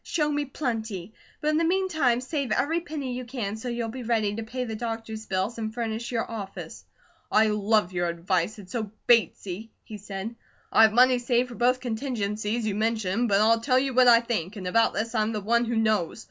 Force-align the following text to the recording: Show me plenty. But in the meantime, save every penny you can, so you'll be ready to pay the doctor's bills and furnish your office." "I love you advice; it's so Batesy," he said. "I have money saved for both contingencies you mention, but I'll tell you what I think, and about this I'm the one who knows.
Show 0.03 0.31
me 0.31 0.45
plenty. 0.45 1.13
But 1.41 1.49
in 1.51 1.57
the 1.57 1.63
meantime, 1.63 2.21
save 2.21 2.51
every 2.51 2.79
penny 2.79 3.13
you 3.13 3.23
can, 3.23 3.55
so 3.55 3.69
you'll 3.69 3.89
be 3.89 4.01
ready 4.01 4.35
to 4.35 4.41
pay 4.43 4.65
the 4.65 4.75
doctor's 4.75 5.27
bills 5.27 5.59
and 5.59 5.71
furnish 5.71 6.11
your 6.11 6.25
office." 6.27 6.83
"I 7.31 7.49
love 7.49 7.93
you 7.93 8.05
advice; 8.07 8.57
it's 8.57 8.71
so 8.71 8.89
Batesy," 9.05 9.69
he 9.83 9.97
said. 9.99 10.33
"I 10.71 10.81
have 10.81 10.93
money 10.93 11.19
saved 11.19 11.49
for 11.49 11.53
both 11.55 11.79
contingencies 11.81 12.65
you 12.65 12.73
mention, 12.73 13.27
but 13.27 13.41
I'll 13.41 13.59
tell 13.61 13.77
you 13.77 13.93
what 13.93 14.07
I 14.07 14.21
think, 14.21 14.55
and 14.55 14.65
about 14.65 14.95
this 14.95 15.13
I'm 15.13 15.33
the 15.33 15.39
one 15.41 15.65
who 15.65 15.75
knows. 15.75 16.19